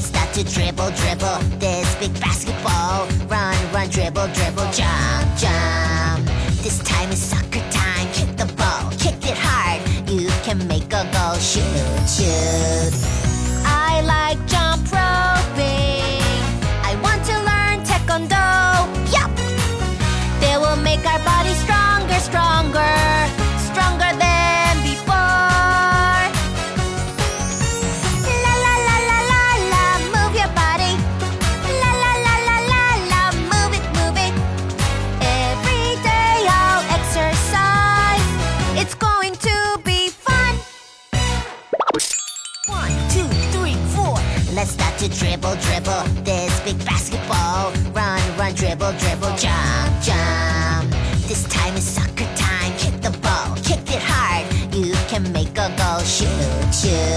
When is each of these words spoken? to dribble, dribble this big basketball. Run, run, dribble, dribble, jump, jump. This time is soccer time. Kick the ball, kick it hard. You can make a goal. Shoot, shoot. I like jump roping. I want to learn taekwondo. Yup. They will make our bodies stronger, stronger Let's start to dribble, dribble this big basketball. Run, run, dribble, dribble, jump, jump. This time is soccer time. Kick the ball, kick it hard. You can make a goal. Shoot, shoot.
to 0.00 0.44
dribble, 0.44 0.90
dribble 0.92 1.38
this 1.58 1.94
big 1.96 2.14
basketball. 2.20 3.08
Run, 3.26 3.56
run, 3.72 3.88
dribble, 3.88 4.28
dribble, 4.28 4.70
jump, 4.70 5.26
jump. 5.36 6.24
This 6.62 6.78
time 6.84 7.10
is 7.10 7.20
soccer 7.20 7.64
time. 7.70 8.06
Kick 8.12 8.36
the 8.36 8.46
ball, 8.54 8.90
kick 8.98 9.16
it 9.24 9.36
hard. 9.36 9.80
You 10.08 10.28
can 10.44 10.66
make 10.68 10.92
a 10.92 11.04
goal. 11.12 11.34
Shoot, 11.34 12.06
shoot. 12.06 12.94
I 13.66 14.00
like 14.14 14.38
jump 14.46 14.84
roping. 14.94 16.22
I 16.86 16.94
want 17.02 17.24
to 17.30 17.34
learn 17.48 17.78
taekwondo. 17.88 18.46
Yup. 19.14 19.30
They 20.40 20.56
will 20.56 20.80
make 20.82 21.04
our 21.04 21.18
bodies 21.24 21.58
stronger, 21.58 22.20
stronger 22.20 22.57
Let's 44.58 44.72
start 44.72 44.98
to 44.98 45.08
dribble, 45.08 45.54
dribble 45.54 46.02
this 46.24 46.58
big 46.62 46.84
basketball. 46.84 47.70
Run, 47.92 48.20
run, 48.36 48.52
dribble, 48.54 48.90
dribble, 48.98 49.36
jump, 49.36 50.02
jump. 50.02 50.90
This 51.28 51.44
time 51.44 51.76
is 51.76 51.86
soccer 51.86 52.26
time. 52.34 52.72
Kick 52.76 53.00
the 53.00 53.16
ball, 53.22 53.54
kick 53.62 53.88
it 53.88 54.02
hard. 54.02 54.52
You 54.74 54.94
can 55.06 55.30
make 55.32 55.56
a 55.56 55.72
goal. 55.78 56.00
Shoot, 56.00 56.74
shoot. 56.74 57.07